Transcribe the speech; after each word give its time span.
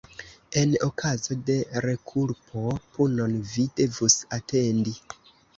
En 0.61 0.71
okazo 0.87 1.37
de 1.49 1.57
rekulpo, 1.85 2.65
punon 2.97 3.39
vi 3.53 3.67
devus 3.83 4.21
atendi. 4.39 4.99